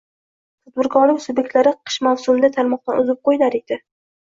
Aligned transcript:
Tadbirkorlik 0.69 1.21
subyektlari 1.27 1.75
qish 1.91 2.01
mavsumida 2.11 2.53
tarmoqdan 2.59 3.07
uzib 3.07 3.25
qoʻyilar 3.27 3.65
edi. 3.65 3.85